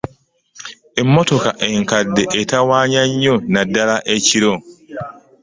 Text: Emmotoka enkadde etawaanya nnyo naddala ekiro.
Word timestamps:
Emmotoka 1.01 1.49
enkadde 1.69 2.23
etawaanya 2.39 3.01
nnyo 3.09 3.35
naddala 3.53 3.95
ekiro. 4.15 4.53